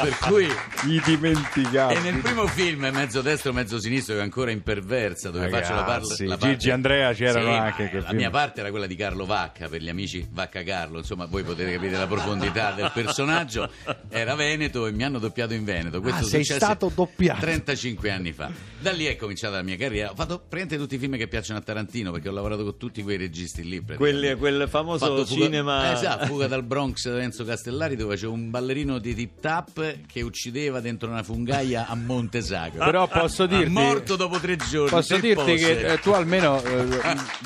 Per 0.00 0.18
cui 0.18 0.46
I 0.86 1.02
dimenticati. 1.04 1.94
E 1.94 2.00
nel 2.00 2.20
primo 2.20 2.46
film, 2.46 2.88
mezzo 2.92 3.20
destro, 3.20 3.52
mezzo 3.52 3.80
sinistro, 3.80 4.14
che 4.14 4.20
è 4.20 4.22
ancora 4.22 4.52
imperversa, 4.52 5.30
dove 5.30 5.46
Ragazzi, 5.46 5.62
faccio 5.62 5.74
la, 5.74 5.84
parla, 5.84 6.14
la 6.18 6.36
parte... 6.36 6.56
Gigi 6.56 6.70
Andrea 6.70 7.12
c'erano 7.12 7.46
Sì, 7.50 7.58
anche 7.58 7.90
La 7.94 8.02
film. 8.06 8.16
mia 8.16 8.30
parte 8.30 8.60
era 8.60 8.70
quella 8.70 8.86
di 8.86 8.94
Carlo 8.94 9.26
Vacca, 9.26 9.68
per 9.68 9.82
gli 9.82 9.88
amici 9.88 10.26
Vacca 10.30 10.62
Carlo, 10.62 10.98
insomma, 10.98 11.24
voi 11.26 11.42
potete 11.42 11.72
capire 11.72 11.96
la 11.96 12.06
profondità 12.06 12.70
del 12.72 12.92
personaggio. 12.94 13.68
Era 14.08 14.36
Veneto 14.36 14.86
e 14.86 14.92
mi 14.92 15.02
hanno 15.02 15.18
doppiato 15.18 15.52
in 15.54 15.64
Veneto. 15.64 16.00
Questo 16.00 16.24
Ah, 16.26 16.28
sei 16.28 16.44
stato 16.44 16.92
doppiato. 16.94 17.40
35 17.40 18.10
anni 18.10 18.32
fa. 18.32 18.50
Da 18.80 18.92
lì 18.92 19.06
è 19.06 19.16
cominciata 19.16 19.56
la 19.56 19.62
mia 19.62 19.76
carriera. 19.76 20.10
Ho 20.10 20.14
fatto 20.14 20.36
praticamente 20.38 20.76
tutti 20.78 20.94
i 20.94 20.98
film 20.98 21.16
che 21.16 21.26
piacciono 21.26 21.58
a 21.58 21.62
Tarantino, 21.62 22.12
perché 22.12 22.28
ho 22.28 22.32
lavorato 22.32 22.62
con 22.62 22.76
tutti 22.76 22.99
quei 23.02 23.16
registi 23.16 23.62
lì. 23.62 23.80
praticamente. 23.80 24.36
Quel, 24.36 24.68
famoso 24.68 25.06
fatto 25.06 25.24
fuga- 25.26 25.44
cinema. 25.44 25.90
Eh, 25.90 25.92
esatto, 25.94 26.26
fuga 26.26 26.46
dal 26.46 26.62
Bronx 26.62 27.08
da 27.08 27.16
Renzo 27.16 27.44
Castellari 27.44 27.96
dove 27.96 28.16
c'è 28.16 28.26
un 28.26 28.50
ballerino 28.50 28.98
di 28.98 29.14
tip 29.14 29.40
tap 29.40 29.96
che 30.06 30.22
uccideva 30.22 30.80
dentro 30.80 31.08
una 31.10 31.22
fungaia 31.22 31.86
a 31.86 31.94
Monte 31.94 32.40
Sacro. 32.42 32.84
Però 32.84 33.06
posso 33.08 33.46
dirti- 33.46 33.64
È 33.64 33.68
morto 33.68 34.16
dopo 34.16 34.38
tre 34.38 34.56
giorni. 34.56 34.90
Posso 34.90 35.16
dirti 35.18 35.34
pose. 35.34 35.54
che 35.56 35.92
eh, 35.92 35.98
tu 36.00 36.10
almeno 36.10 36.62
eh, 36.62 36.84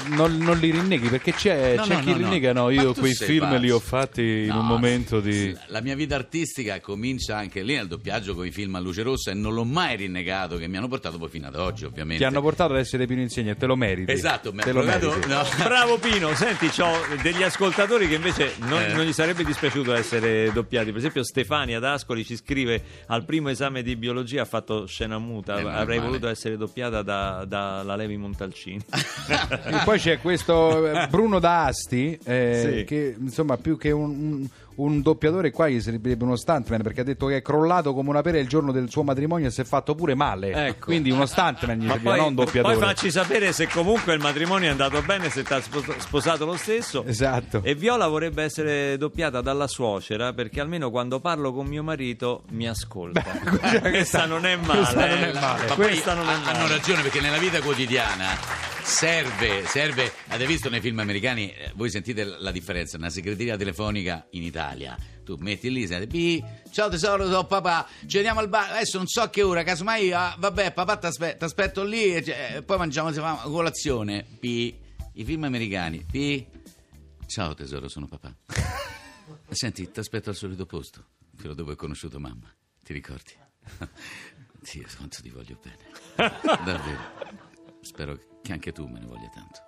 non, 0.09 0.37
non 0.39 0.59
li 0.59 0.71
rinneghi 0.71 1.09
perché 1.09 1.33
c'è, 1.33 1.77
No, 1.77 1.83
c'è 1.83 1.95
no, 1.95 2.01
chi 2.01 2.11
no, 2.11 2.17
no. 2.17 2.23
rinnega 2.25 2.53
no 2.53 2.71
io 2.71 2.93
quei 2.95 3.15
film 3.15 3.57
li 3.59 3.71
ho 3.71 3.79
pazzo. 3.79 3.89
fatti 3.97 4.23
in 4.23 4.47
No, 4.49 4.61
un 4.61 4.67
momento 4.67 5.21
di 5.21 5.55
la- 5.69 5.81
mia 5.81 5.95
vita 5.95 6.15
artistica 6.15 6.81
comincia 6.81 7.37
anche 7.37 7.63
lì 7.63 7.75
nel 7.75 7.87
doppiaggio 7.87 8.35
con 8.35 8.47
i 8.47 8.51
film 8.51 8.75
a 8.75 8.81
luce 8.81 9.03
rossa 9.03 9.31
e 9.31 9.35
non 9.35 9.55
l'ho 9.55 9.65
mai 9.65 9.97
rinnegato, 9.97 10.57
che 10.57 10.67
mi 10.69 10.77
hanno 10.77 10.89
portato 10.89 11.19
poi 11.19 11.29
fino 11.29 11.47
ad 11.47 11.55
oggi, 11.57 11.85
ovviamente. 11.85 12.23
ti 12.23 12.29
hanno 12.29 12.41
portato 12.41 12.73
ad 12.73 12.79
essere 12.79 13.07
Pino 13.07 13.21
Insegna 13.21 13.53
e 13.53 13.57
te 13.57 13.67
lo 13.67 13.77
meriti 13.77 14.11
Esatto, 14.13 14.53
mi 14.53 14.61
te 14.63 14.73
lo 14.73 14.81
provato- 14.83 15.09
meriti. 15.11 15.29
no. 15.29 15.44
Bravo 15.63 15.99
Pino, 15.99 16.35
senti, 16.35 16.71
ho 16.81 16.91
degli 17.23 17.43
ascoltatori 17.43 18.09
che 18.09 18.15
invece 18.15 18.55
non, 18.61 18.81
Eh. 18.83 18.93
non 18.93 19.05
gli 19.05 19.13
sarebbe 19.13 19.45
dispiaciuto 19.45 19.93
essere 19.95 20.51
doppiati. 20.53 20.89
Per 20.91 20.99
esempio, 20.99 21.25
Stefania 21.25 21.79
d'Ascoli 21.79 22.25
ci 22.25 22.37
scrive: 22.37 22.83
al 23.07 23.25
primo 23.25 23.49
esame 23.51 23.83
di 23.83 23.97
biologia 23.97 24.43
ha 24.43 24.47
fatto 24.47 24.87
scena 24.87 25.19
muta. 25.19 25.59
Eh, 25.59 25.69
Avrei 25.69 25.99
male. 25.99 26.09
voluto 26.11 26.29
essere 26.29 26.57
doppiata 26.57 27.03
da, 27.03 27.45
dalla 27.47 27.97
Levi 27.97 28.17
Montalcini. 28.17 28.83
E 29.29 29.81
poi 29.85 29.99
c'è 29.99 30.19
questo 30.21 30.87
eh, 30.91 31.07
Bruno 31.09 31.39
D'Asti 31.39 32.19
eh, 32.25 32.75
Sì. 32.79 32.85
che 32.85 33.15
insomma 33.19 33.57
più 33.57 33.77
che 33.79 33.91
un, 33.91 34.11
un- 34.11 34.49
un 34.77 35.03
doppiatore 35.03 35.51
qua 35.51 35.69
gli 35.69 35.81
sarebbe 35.81 36.17
uno 36.21 36.37
stuntman 36.37 36.83
perché 36.83 37.03
ha 37.03 37.05
detto 37.05 37.27
che 37.27 37.37
è 37.37 37.43
crollato 37.43 37.95
come 37.95 38.11
una 38.11 38.23
pera 38.23 38.39
il 38.39 38.49
giorno 38.49 38.73
del 38.73 38.91
suo 38.91 39.03
matrimonio 39.03 39.49
e 39.49 39.51
si 39.51 39.61
è 39.61 39.65
fatto 39.65 39.95
pure 39.95 40.15
male 40.15 40.53
Ecco. 40.69 40.87
quindi 40.87 41.11
uno 41.11 41.27
stuntman 41.27 41.77
gli 41.79 41.87
serviva 41.89 42.11
poi, 42.11 42.19
non 42.19 42.29
un 42.29 42.35
doppiatore 42.35 42.75
poi 42.75 42.83
facci 42.83 43.11
sapere 43.11 43.53
se 43.53 43.69
comunque 43.69 44.15
il 44.15 44.21
matrimonio 44.21 44.69
è 44.69 44.71
andato 44.71 45.01
bene, 45.03 45.31
se 45.31 45.43
ti 45.43 45.53
ha 45.53 45.61
spos- 45.61 45.97
sposato 45.99 46.45
lo 46.45 46.57
stesso. 46.57 47.05
esatto 47.05 47.61
E 47.63 47.75
Viola 47.75 48.07
vorrebbe 48.09 48.43
essere 48.43 48.97
doppiata 48.97 49.41
dalla 49.41 49.67
suocera 49.67 50.33
perché 50.33 50.61
almeno 50.61 50.91
quando 50.91 51.21
parlo 51.21 51.53
con 51.53 51.67
mio 51.67 51.83
marito 51.83 52.43
mi 52.51 52.69
ascolta. 52.69 53.23
questa- 53.23 53.81
questa 53.81 54.27
non 54.27 54.45
è 54.47 54.57
male. 54.57 54.79
questa 54.81 55.07
non 55.07 55.19
è 55.19 55.29
eh. 55.29 55.33
male. 55.33 55.67
Ma 55.69 55.75
Questa 55.75 56.15
non 56.15 56.29
è 56.29 56.37
male. 56.37 56.59
hanno 56.59 56.69
ragione 56.69 57.03
perché 57.03 57.21
nella 57.21 57.39
vita 57.39 57.61
quotidiana 57.61 58.73
serve, 58.85 59.65
serve, 59.67 60.13
avete 60.29 60.47
visto 60.47 60.69
nei 60.69 60.81
film 60.81 60.99
americani, 60.99 61.51
eh, 61.51 61.73
voi 61.75 61.91
sentite 61.91 62.23
la 62.25 62.51
differenza, 62.51 62.99
una 62.99 63.09
segreteria 63.09 63.57
telefonica 63.57 64.27
in 64.31 64.43
Italia, 64.43 64.97
tu 65.25 65.37
metti 65.41 65.71
lì, 65.73 65.87
senti, 65.87 66.07
"Pi, 66.07 66.45
ciao 66.71 66.91
tesoro, 66.91 67.25
sono 67.25 67.47
papà, 67.47 67.89
ci 68.07 68.19
vediamo 68.19 68.41
al 68.41 68.49
bar, 68.49 68.73
adesso 68.73 68.99
non 68.99 69.07
so 69.07 69.29
che 69.31 69.43
ora, 69.43 69.63
casomai, 69.63 70.13
ah, 70.13 70.37
vabbè 70.39 70.73
papà 70.73 70.99
ti 70.99 71.07
aspetto 71.39 71.83
lì, 71.83 72.15
e 72.15 72.23
cioè, 72.23 72.63
poi 72.65 72.77
mangiamo, 72.77 73.11
si 73.11 73.21
fa 73.21 73.41
colazione, 73.45 74.25
Pi, 74.39 74.79
i 75.15 75.25
film 75.25 75.45
americani, 75.45 76.05
Pi, 76.09 76.47
ciao 77.27 77.55
tesoro, 77.55 77.89
sono 77.89 78.07
papà. 78.07 78.35
Senti, 79.49 79.91
ti 79.91 79.99
aspetto 79.99 80.29
al 80.29 80.37
solito 80.37 80.67
posto, 80.67 81.07
quello 81.39 81.55
dove 81.55 81.73
ho 81.73 81.77
conosciuto 81.77 82.21
mamma, 82.21 82.53
ti 82.83 82.93
ricordi? 82.93 83.33
Sì, 84.65 84.83
quanto 84.97 85.21
ti 85.21 85.29
voglio 85.29 85.59
bene. 85.63 85.77
Davvero. 86.65 87.43
Spero 87.83 88.17
che 88.17 88.34
anche 88.53 88.73
tu 88.73 88.87
me 88.87 88.99
ne 88.99 89.07
voglia 89.07 89.29
tanto. 89.29 89.61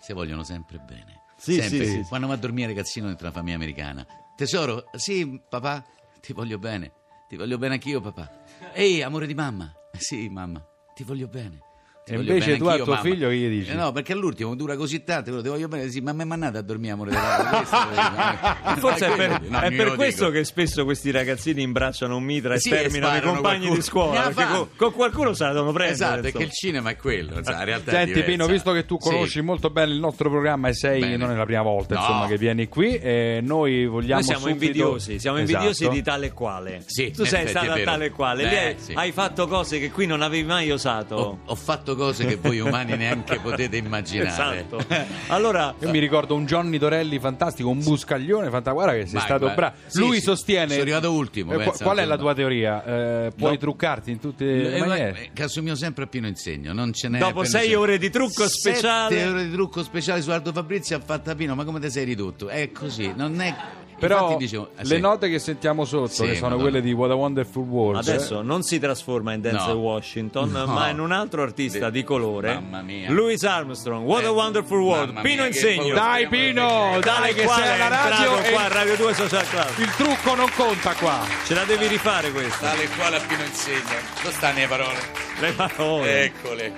Si 0.00 0.12
vogliono 0.12 0.42
sempre 0.42 0.78
bene. 0.78 1.22
Sì, 1.36 1.60
sempre. 1.60 1.84
sì, 1.84 1.92
sì. 2.02 2.02
Quando 2.08 2.26
va 2.26 2.34
a 2.34 2.36
dormire 2.36 2.68
ragazzino 2.68 3.06
dentro 3.06 3.26
la 3.26 3.32
famiglia 3.32 3.56
americana. 3.56 4.06
Tesoro, 4.36 4.90
sì, 4.94 5.40
papà, 5.48 5.84
ti 6.20 6.32
voglio 6.32 6.58
bene. 6.58 6.92
Ti 7.28 7.36
voglio 7.36 7.58
bene 7.58 7.74
anch'io, 7.74 8.00
papà. 8.00 8.44
Ehi, 8.72 9.02
amore 9.02 9.26
di 9.26 9.34
mamma. 9.34 9.72
Sì, 9.98 10.28
mamma, 10.28 10.64
ti 10.94 11.02
voglio 11.02 11.26
bene. 11.26 11.65
Ti 12.06 12.12
E 12.12 12.18
invece 12.18 12.46
bene 12.52 12.58
tu 12.58 12.66
a 12.66 12.76
tuo 12.76 12.84
mamma. 12.84 13.00
figlio 13.00 13.28
che 13.28 13.34
gli 13.36 13.48
dici? 13.48 13.70
Eh 13.72 13.74
no, 13.74 13.90
perché 13.90 14.12
all'ultimo 14.12 14.54
dura 14.54 14.76
così 14.76 15.02
tanto, 15.02 15.24
quello 15.30 15.42
ti 15.42 15.48
voglio 15.48 15.66
bene, 15.66 15.90
sì, 15.90 16.00
ma 16.00 16.12
mi 16.12 16.24
mandate 16.24 16.58
a 16.58 16.62
dormire, 16.62 16.92
amore. 16.92 17.10
Forse 18.78 19.06
è 19.12 19.16
per, 19.16 19.40
no, 19.48 19.58
è 19.60 19.72
per 19.72 19.94
questo 19.96 20.26
dico. 20.26 20.36
che 20.38 20.44
spesso 20.44 20.84
questi 20.84 21.10
ragazzini 21.10 21.62
imbracciano 21.62 22.16
un 22.16 22.22
mitra 22.22 22.54
e 22.54 22.60
Sì, 22.60 22.68
e 22.70 22.76
terminano 22.82 23.16
i 23.16 23.20
compagni 23.22 23.42
qualcuno. 23.66 23.74
di 23.74 23.82
scuola. 23.82 24.20
Perché 24.30 24.44
con, 24.52 24.68
con 24.76 24.92
qualcuno 24.92 25.32
se 25.34 25.44
la 25.44 25.52
devono 25.52 25.72
prendere. 25.72 25.94
Esatto, 25.96 26.26
insomma. 26.26 26.44
il 26.44 26.50
cinema 26.52 26.90
è 26.90 26.96
quello, 26.96 27.42
cioè, 27.42 27.54
la 27.54 27.64
realtà 27.64 27.90
Senti. 27.90 28.22
Pino, 28.22 28.46
visto 28.46 28.70
che 28.70 28.84
tu 28.86 28.96
Sì. 29.00 29.08
conosci 29.10 29.40
molto 29.40 29.70
bene 29.70 29.90
il 29.92 29.98
nostro 29.98 30.30
programma 30.30 30.68
e 30.68 30.74
sei 30.74 31.00
Bene. 31.00 31.16
non 31.16 31.32
è 31.32 31.34
la 31.34 31.44
prima 31.44 31.62
volta 31.62 31.94
No. 31.96 32.00
insomma, 32.02 32.26
che 32.28 32.38
vieni 32.38 32.68
qui, 32.68 32.96
eh, 32.98 33.40
noi 33.42 33.84
vogliamo 33.86 34.20
Noi 34.20 34.22
siamo 34.22 34.46
subito- 34.46 34.64
invidiosi, 34.64 35.18
siamo 35.18 35.38
invidiosi 35.38 35.82
Esatto. 35.82 35.90
di 35.90 36.02
tale 36.02 36.26
e 36.26 36.32
quale. 36.32 36.82
Sì, 36.86 37.10
tu 37.10 37.24
sei 37.24 37.48
stata 37.48 37.76
tale 37.82 38.04
e 38.06 38.10
quale. 38.10 38.68
Hai, 38.94 39.06
sì. 39.08 39.12
fatto 39.12 39.48
cose 39.48 39.80
che 39.80 39.90
qui 39.90 40.06
non 40.06 40.22
avevi 40.22 40.44
mai 40.44 40.70
osato. 40.70 41.14
Ho, 41.16 41.38
ho 41.44 41.54
fatto 41.56 41.94
cose 41.96 42.24
che 42.26 42.36
voi 42.36 42.60
umani 42.60 42.96
neanche 42.96 43.38
potete 43.40 43.76
immaginare. 43.76 44.60
Esatto. 44.60 44.84
Allora, 45.28 45.74
Io 45.80 45.90
mi 45.90 45.98
ricordo 45.98 46.34
un 46.34 46.46
Johnny 46.46 46.78
Dorelli 46.78 47.18
fantastico, 47.18 47.68
un 47.68 47.82
buscaglione 47.82 48.44
fantastico. 48.50 48.74
Guarda 48.74 48.92
che 48.92 49.04
sei 49.06 49.14
Vai, 49.14 49.22
stato 49.22 49.50
bravo. 49.54 49.74
Sì, 49.86 49.98
Lui 49.98 50.16
sì, 50.16 50.22
sostiene. 50.22 50.68
sono 50.70 50.82
arrivato 50.82 51.12
ultimo, 51.12 51.52
Eh, 51.52 51.56
pensa, 51.56 51.82
qual 51.84 51.98
è 51.98 52.04
la 52.04 52.16
tua 52.16 52.34
teoria? 52.34 52.84
Eh, 52.84 53.32
puoi 53.36 53.52
No. 53.52 53.58
truccarti 53.58 54.10
in 54.10 54.20
tutte 54.20 54.44
le 54.44 54.74
Eh, 54.76 54.78
ma- 54.80 54.86
maniere? 54.86 55.22
eh, 55.24 55.30
che 55.32 55.42
assomio 55.42 55.74
sempre 55.74 56.04
a 56.04 56.06
Pino 56.06 56.26
Insegno, 56.26 56.72
non 56.72 56.92
ce 56.92 57.08
n'è 57.08 57.18
Dopo 57.18 57.44
sei 57.44 57.68
c'è. 57.70 57.76
ore 57.78 57.98
di 57.98 58.10
trucco 58.10 58.46
Sette 58.46 58.76
speciale. 58.76 59.24
ore 59.26 59.44
di 59.46 59.52
trucco 59.52 59.82
speciale 59.82 60.20
su 60.22 60.30
Aldo 60.30 60.52
Fabrizio 60.52 60.96
ha 60.96 61.00
fatta 61.00 61.34
Pino, 61.34 61.54
ma 61.54 61.64
come 61.64 61.80
ti 61.80 61.90
sei 61.90 62.04
ridotto? 62.04 62.48
È 62.48 62.70
così, 62.72 63.12
non 63.16 63.40
è... 63.40 63.54
Però 63.98 64.20
Infatti 64.24 64.36
dicevo, 64.36 64.68
eh, 64.76 64.82
le 64.82 64.94
sì. 64.96 65.00
note 65.00 65.28
che 65.30 65.38
sentiamo 65.38 65.84
sotto, 65.86 66.08
Sì, 66.08 66.24
che 66.26 66.34
sono 66.34 66.50
Madonna. 66.50 66.62
quelle 66.62 66.80
di 66.82 66.92
What 66.92 67.10
a 67.10 67.14
Wonderful 67.14 67.62
World, 67.66 67.96
adesso 68.06 68.42
non 68.42 68.62
si 68.62 68.78
trasforma 68.78 69.32
in 69.32 69.40
Denzel 69.40 69.68
No. 69.74 69.80
Washington, 69.80 70.50
No. 70.50 70.66
ma 70.66 70.88
in 70.90 71.00
un 71.00 71.12
altro 71.12 71.42
artista 71.42 71.88
di 71.88 72.04
colore. 72.04 72.54
Mamma 72.54 72.82
mia. 72.82 73.10
Louis 73.10 73.42
Armstrong, 73.44 74.04
What 74.06 74.24
a 74.24 74.26
Eh, 74.26 74.30
Wonderful 74.30 74.80
World. 74.80 75.20
Pino 75.22 75.42
mia, 75.42 75.42
che 75.42 75.46
Insegno. 75.48 75.94
Dai 75.94 76.28
Pino, 76.28 76.98
dai 77.00 77.32
che 77.32 77.44
quale 77.44 77.62
sei 77.64 77.80
alla 77.80 77.88
radio 77.88 78.38
e 78.38 78.50
qua 78.50 78.64
a 78.64 78.68
Radio 78.68 78.96
2 78.96 79.14
Social 79.14 79.48
Club. 79.48 79.78
il 79.78 79.90
trucco 79.96 80.34
non 80.34 80.50
conta 80.54 80.92
qua. 80.94 81.20
Ce 81.46 81.54
la 81.54 81.64
devi 81.64 81.86
rifare 81.86 82.30
questa. 82.32 82.68
Tale 82.68 82.88
quale 82.96 83.16
a 83.16 83.20
Pino 83.26 83.44
Insegno. 83.44 83.80
Dove 84.22 84.34
stanno 84.34 84.58
le 84.58 84.66
parole? 84.66 84.98
Le 85.40 85.52
parole. 85.52 86.22
Eccole. 86.24 86.72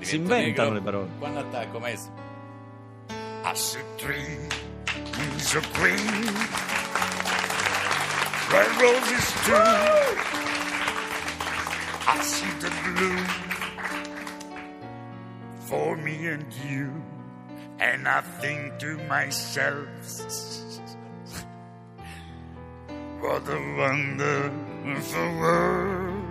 Si 0.00 0.18
Divento 0.18 0.34
inventano 0.34 0.68
negro. 0.70 0.72
le 0.72 0.80
parole. 0.80 1.08
Quando 1.18 1.38
attacco, 1.40 1.78
maestro? 1.78 2.12
I 3.44 3.50
see 3.54 3.82
dreams 5.14 5.54
of 5.54 5.72
green, 5.74 6.24
red 8.52 8.70
roses 8.82 9.26
too. 9.44 9.54
I 12.06 12.20
see 12.22 12.52
the 12.60 12.70
blue 12.84 13.24
for 15.66 15.96
me 15.96 16.26
and 16.26 16.52
you, 16.68 16.90
and 17.78 18.08
I 18.08 18.20
think 18.40 18.78
to 18.80 18.98
myself, 19.06 19.88
what 23.20 23.48
a 23.48 23.60
wonderful 23.78 25.30
world. 25.38 26.24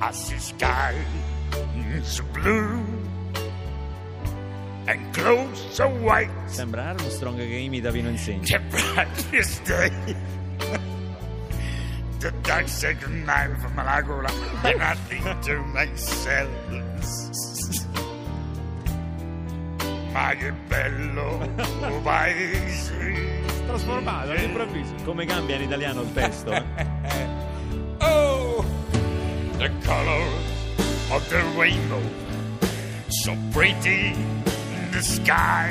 I 0.00 0.12
see 0.12 0.38
skies 0.38 1.04
so 2.02 2.22
blue 2.32 2.82
and 4.86 5.12
clouds 5.14 5.60
so 5.70 5.88
white. 5.88 6.30
Sembra 6.46 6.88
Armstrong 6.90 7.36
che 7.36 7.44
imita 7.44 7.90
Pino 7.90 8.08
Insegno. 8.08 8.42
The 8.46 8.60
brightest 8.70 9.62
day. 9.64 10.16
the 12.20 12.32
dark 12.42 12.68
sacred 12.68 13.24
night 13.24 13.50
Malagola. 13.74 14.30
And 14.64 14.82
I 14.82 14.94
think 15.08 15.24
to 15.46 15.62
myself, 15.72 16.48
ma 20.12 20.34
che 20.34 20.52
bello 20.66 21.38
paese. 22.02 23.26
Trasformato 23.66 24.30
all'improvviso. 24.30 24.94
Come 25.04 25.26
cambia 25.26 25.56
in 25.56 25.62
italiano 25.62 26.00
il 26.00 26.12
testo? 26.12 26.50
eh? 26.52 26.96
of 31.18 31.30
the 31.30 31.42
rainbow, 31.58 32.02
so 33.08 33.36
pretty 33.50 34.14
in 34.14 34.90
the 34.92 35.02
sky, 35.02 35.66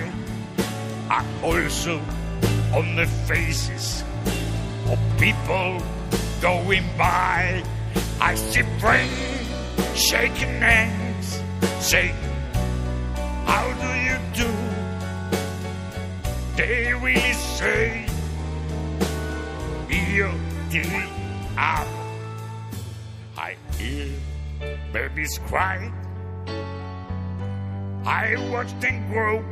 are 1.10 1.26
also 1.42 2.02
on 2.76 2.98
the 2.98 3.08
faces 3.30 4.04
of 4.92 5.00
people 5.18 5.82
going 6.42 6.84
by. 6.98 7.64
I 8.20 8.36
see 8.36 8.64
friends 8.82 9.48
shaking 9.96 10.60
hands, 10.60 11.40
saying, 11.80 12.16
How 13.46 13.66
do 13.84 13.92
you 14.08 14.18
do? 14.44 14.52
They 16.58 16.94
really 16.94 17.34
say, 17.56 18.06
Io 19.90 20.30
ti. 20.70 20.84
I 23.38 23.56
hear 23.78 24.27
babies 24.98 25.40
cry. 25.48 25.92
I 28.06 28.36
watch 28.52 28.72
them 28.80 28.98
grow. 29.12 29.44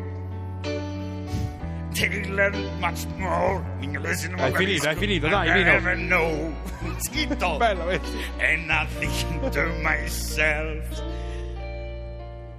They 1.93 2.25
learn 2.27 2.57
much 2.81 3.05
more. 3.17 3.63
Inglese 3.81 4.27
non 4.27 4.39
Hai 4.39 4.51
finito, 4.51 4.87
hai 4.87 4.95
finito, 4.95 5.27
dai, 5.29 5.47
Pino. 5.47 5.71
never 5.71 5.95
know. 5.95 6.53
Zitto. 6.99 7.57
Bello, 7.57 7.85
vedi? 7.85 8.09
And 8.39 8.71
I 8.71 8.85
think 8.99 9.51
to 9.51 9.63
myself, 9.81 10.83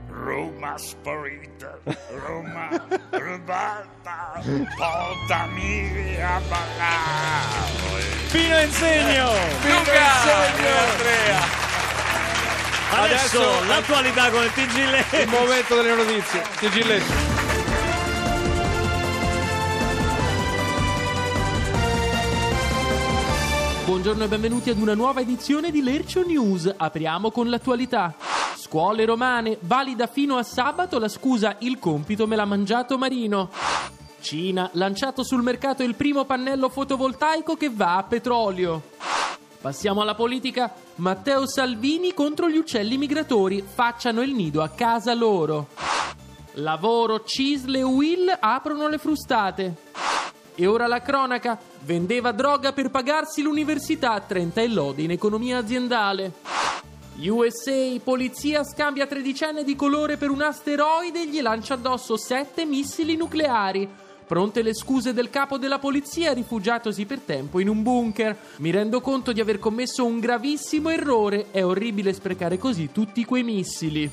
Roma 0.08 0.78
sparita, 0.78 1.76
Roma 2.24 2.70
rubata, 3.12 4.40
portami 4.78 6.16
a 6.20 6.40
ballare. 6.48 8.04
Pino 8.32 8.56
Insegno! 8.60 9.28
Luca! 9.68 10.06
Andrea! 10.64 11.65
Adesso, 12.90 13.40
Adesso- 13.40 13.64
l'attualità 13.66 14.30
con 14.30 14.42
il 14.44 14.52
TG 14.52 15.20
Il 15.22 15.28
momento 15.28 15.74
delle 15.74 15.94
notizie. 15.94 16.42
Tigilletto. 16.58 17.34
Buongiorno 23.84 24.24
e 24.24 24.28
benvenuti 24.28 24.70
ad 24.70 24.78
una 24.78 24.94
nuova 24.94 25.20
edizione 25.20 25.70
di 25.70 25.82
Lercio 25.82 26.22
News. 26.24 26.72
Apriamo 26.76 27.30
con 27.30 27.48
l'attualità. 27.48 28.14
Scuole 28.56 29.04
romane, 29.04 29.58
valida 29.60 30.06
fino 30.06 30.36
a 30.36 30.42
sabato 30.42 30.98
la 30.98 31.08
scusa 31.08 31.56
il 31.60 31.78
compito 31.78 32.26
me 32.26 32.34
l'ha 32.36 32.44
mangiato 32.44 32.98
Marino. 32.98 33.50
Cina, 34.20 34.68
lanciato 34.72 35.22
sul 35.22 35.42
mercato 35.42 35.84
il 35.84 35.94
primo 35.94 36.24
pannello 36.24 36.68
fotovoltaico 36.68 37.54
che 37.56 37.70
va 37.70 37.96
a 37.96 38.02
petrolio. 38.02 38.82
Passiamo 39.60 40.00
alla 40.00 40.14
politica. 40.14 40.72
Matteo 40.96 41.46
Salvini 41.46 42.14
contro 42.14 42.48
gli 42.48 42.56
uccelli 42.56 42.96
migratori. 42.96 43.62
Facciano 43.62 44.22
il 44.22 44.32
nido 44.32 44.62
a 44.62 44.70
casa 44.70 45.12
loro. 45.12 45.68
Lavoro, 46.54 47.22
Cisle 47.22 47.80
e 47.80 47.82
Will 47.82 48.34
aprono 48.40 48.88
le 48.88 48.96
frustate. 48.96 49.74
E 50.54 50.66
ora 50.66 50.86
la 50.86 51.02
cronaca. 51.02 51.58
Vendeva 51.80 52.32
droga 52.32 52.72
per 52.72 52.90
pagarsi 52.90 53.42
l'università, 53.42 54.18
30 54.18 54.62
e 54.62 54.68
lode 54.68 55.02
in 55.02 55.10
economia 55.10 55.58
aziendale. 55.58 56.32
USA, 57.18 58.00
polizia 58.02 58.64
scambia 58.64 59.06
tredicenne 59.06 59.64
di 59.64 59.76
colore 59.76 60.16
per 60.16 60.30
un 60.30 60.40
asteroide 60.40 61.22
e 61.22 61.28
gli 61.28 61.42
lancia 61.42 61.74
addosso 61.74 62.16
sette 62.16 62.64
missili 62.64 63.16
nucleari. 63.16 63.88
Pronte 64.26 64.62
le 64.62 64.74
scuse 64.74 65.12
del 65.12 65.30
capo 65.30 65.56
della 65.56 65.78
polizia 65.78 66.32
rifugiatosi 66.32 67.06
per 67.06 67.20
tempo 67.20 67.60
in 67.60 67.68
un 67.68 67.84
bunker. 67.84 68.36
Mi 68.56 68.72
rendo 68.72 69.00
conto 69.00 69.32
di 69.32 69.40
aver 69.40 69.60
commesso 69.60 70.04
un 70.04 70.18
gravissimo 70.18 70.90
errore. 70.90 71.46
È 71.52 71.64
orribile 71.64 72.12
sprecare 72.12 72.58
così 72.58 72.90
tutti 72.90 73.24
quei 73.24 73.44
missili. 73.44 74.10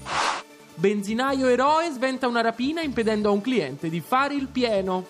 Benzinaio 0.75 1.47
eroe 1.47 1.89
sventa 1.89 2.27
una 2.27 2.41
rapina 2.41 2.81
impedendo 2.81 3.29
a 3.29 3.31
un 3.31 3.41
cliente 3.41 3.89
di 3.89 4.01
fare 4.01 4.35
il 4.35 4.49
pieno. 4.49 5.07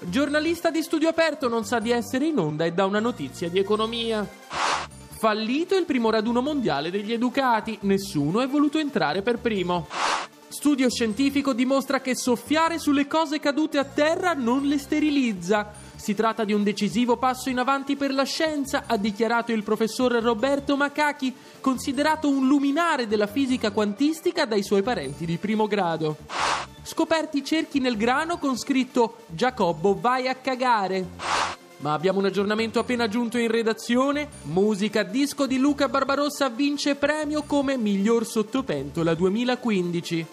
Giornalista 0.00 0.70
di 0.70 0.82
studio 0.82 1.08
aperto 1.08 1.48
non 1.48 1.64
sa 1.64 1.78
di 1.78 1.90
essere 1.90 2.26
in 2.26 2.38
onda 2.38 2.66
e 2.66 2.72
dà 2.72 2.84
una 2.84 3.00
notizia 3.00 3.48
di 3.48 3.58
economia. 3.58 4.28
Fallito 5.18 5.74
il 5.74 5.86
primo 5.86 6.10
raduno 6.10 6.42
mondiale 6.42 6.90
degli 6.90 7.14
educati, 7.14 7.78
nessuno 7.82 8.42
è 8.42 8.46
voluto 8.46 8.78
entrare 8.78 9.22
per 9.22 9.38
primo. 9.38 9.88
Studio 10.50 10.88
scientifico 10.88 11.52
dimostra 11.52 12.00
che 12.00 12.16
soffiare 12.16 12.78
sulle 12.78 13.06
cose 13.06 13.38
cadute 13.38 13.76
a 13.76 13.84
terra 13.84 14.32
non 14.32 14.66
le 14.66 14.78
sterilizza. 14.78 15.72
Si 15.94 16.14
tratta 16.14 16.44
di 16.44 16.54
un 16.54 16.62
decisivo 16.62 17.18
passo 17.18 17.50
in 17.50 17.58
avanti 17.58 17.96
per 17.96 18.12
la 18.14 18.24
scienza, 18.24 18.84
ha 18.86 18.96
dichiarato 18.96 19.52
il 19.52 19.62
professor 19.62 20.10
Roberto 20.12 20.74
Macachi, 20.74 21.34
considerato 21.60 22.30
un 22.30 22.46
luminare 22.46 23.06
della 23.06 23.26
fisica 23.26 23.72
quantistica 23.72 24.46
dai 24.46 24.62
suoi 24.62 24.82
parenti 24.82 25.26
di 25.26 25.36
primo 25.36 25.66
grado. 25.66 26.16
Scoperti 26.82 27.44
cerchi 27.44 27.78
nel 27.78 27.98
grano 27.98 28.38
con 28.38 28.56
scritto 28.56 29.18
Giacobbo 29.26 29.98
vai 30.00 30.28
a 30.28 30.34
cagare. 30.34 31.37
Ma 31.78 31.92
abbiamo 31.92 32.18
un 32.18 32.24
aggiornamento 32.24 32.80
appena 32.80 33.06
giunto 33.06 33.38
in 33.38 33.48
redazione. 33.48 34.28
Musica 34.42 35.04
disco 35.04 35.46
di 35.46 35.58
Luca 35.58 35.88
Barbarossa 35.88 36.48
vince 36.48 36.96
premio 36.96 37.44
come 37.44 37.76
miglior 37.76 38.26
sottopentola 38.26 39.14
2015. 39.14 40.26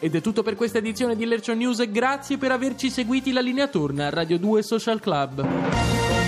Ed 0.00 0.14
è 0.14 0.20
tutto 0.20 0.42
per 0.42 0.56
questa 0.56 0.78
edizione 0.78 1.14
di 1.14 1.26
Lercio 1.26 1.54
News. 1.54 1.88
Grazie 1.90 2.38
per 2.38 2.52
averci 2.52 2.90
seguiti. 2.90 3.32
La 3.32 3.40
linea 3.40 3.68
torna 3.68 4.06
a 4.06 4.10
Radio 4.10 4.38
2 4.38 4.62
Social 4.62 5.00
Club. 5.00 5.46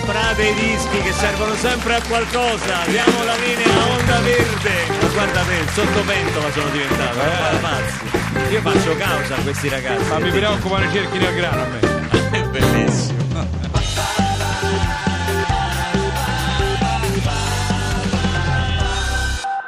Comprate 0.01 0.43
i 0.43 0.53
dischi 0.53 0.97
che 1.01 1.11
servono 1.11 1.53
sempre 1.55 1.95
a 1.95 2.01
qualcosa. 2.01 2.85
Diamo 2.85 3.23
la 3.23 3.35
linea 3.35 3.83
a 3.83 3.87
Onda 3.97 4.19
Verde. 4.19 5.01
Ma 5.01 5.07
guarda 5.09 5.41
te, 5.41 5.53
il 5.55 5.69
sottopentola 5.69 6.51
sono 6.51 6.69
diventato. 6.69 7.19
Eh. 7.19 8.51
Io 8.51 8.61
faccio 8.61 8.95
causa 8.95 9.35
a 9.35 9.41
questi 9.41 9.69
ragazzi. 9.69 10.09
Ma 10.09 10.19
mi 10.19 10.31
preoccupano 10.31 10.85
i 10.85 10.91
cerchi 10.91 11.17
nel 11.17 11.35
grano 11.35 11.63
a 11.63 11.67
me. 11.67 11.90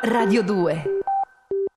Radio 0.03 0.43
2 0.43 0.92